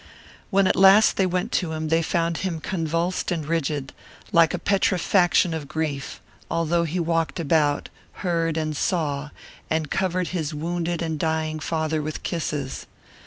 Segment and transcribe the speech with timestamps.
[0.49, 3.93] When at last they went to him they found him convulsed and rigid,
[4.31, 7.87] like a petrifaction of grief; although he walked about,
[8.25, 9.29] heard and saw,
[9.69, 12.87] and covered his wounded and dying father with kisses.